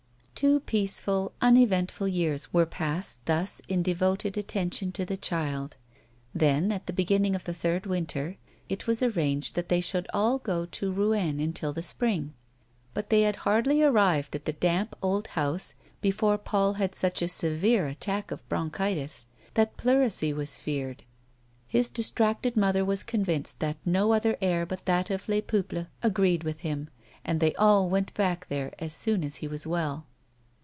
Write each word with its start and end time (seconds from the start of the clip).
Two 0.33 0.59
peaceful, 0.59 1.33
uneventful 1.39 2.07
years 2.07 2.51
were 2.51 2.65
passed 2.65 3.23
thus 3.27 3.61
in 3.67 3.83
de 3.83 3.93
voted 3.93 4.37
attention 4.39 4.91
to 4.93 5.05
the 5.05 5.15
child; 5.15 5.77
then, 6.33 6.71
at 6.71 6.87
the 6.87 6.93
beginning 6.93 7.35
of 7.35 7.43
the 7.43 7.53
third 7.53 7.85
winter, 7.85 8.37
it 8.67 8.87
was 8.87 9.03
arranged 9.03 9.53
that 9.53 9.69
they 9.69 9.79
should 9.81 10.07
all 10.15 10.39
go 10.39 10.65
to 10.65 10.91
Rouen 10.91 11.39
until 11.39 11.73
the 11.73 11.83
spring. 11.83 12.33
But 12.95 13.11
they 13.11 13.21
had 13.21 13.35
hardly 13.45 13.83
arrived 13.83 14.33
at 14.35 14.45
the 14.45 14.53
damp, 14.53 14.95
old 14.99 15.27
house 15.27 15.75
before 16.01 16.39
Paul 16.39 16.73
had 16.73 16.95
such 16.95 17.21
a 17.21 17.27
severe 17.27 17.85
attack 17.85 18.31
of 18.31 18.49
bronchitis, 18.49 19.27
that 19.53 19.77
pleurisy 19.77 20.33
was 20.33 20.57
feared. 20.57 21.03
His 21.67 21.91
distracted 21.91 22.57
mother 22.57 22.83
was 22.83 23.03
convinced 23.03 23.59
that 23.59 23.77
no 23.85 24.11
other 24.11 24.35
air 24.41 24.65
but 24.65 24.87
that 24.87 25.11
of 25.11 25.29
Les 25.29 25.41
Peuples 25.41 25.85
agreed 26.01 26.43
with 26.43 26.61
him, 26.61 26.89
and 27.23 27.39
they 27.39 27.53
all 27.57 27.87
went 27.87 28.11
back 28.15 28.47
there 28.49 28.73
as 28.79 28.91
soon 28.93 29.23
as 29.23 29.35
he 29.35 29.47
was 29.47 29.67
well. 29.67 30.07